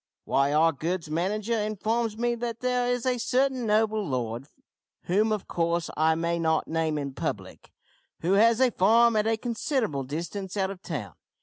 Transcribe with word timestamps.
"Why, 0.23 0.51
our 0.51 0.71
goods 0.71 1.11
manager 1.11 1.53
informs 1.55 2.17
me 2.17 2.33
that 2.33 2.61
there 2.61 2.91
is 2.91 3.05
a 3.05 3.19
certain 3.19 3.67
noble 3.67 4.03
lord, 4.03 4.47
whom 5.03 5.31
of 5.31 5.47
course 5.47 5.91
I 5.95 6.15
may 6.15 6.39
not 6.39 6.67
name 6.67 6.97
in 6.97 7.13
public, 7.13 7.71
who 8.21 8.31
has 8.33 8.59
a 8.59 8.71
farm 8.71 9.15
at 9.15 9.27
a 9.27 9.37
considerable 9.37 10.01
distance 10.03 10.57
out 10.57 10.71
of 10.71 10.81
town. 10.81 11.13